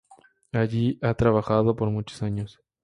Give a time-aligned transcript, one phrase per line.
[0.51, 2.59] Allí ha trabajado por muchos años.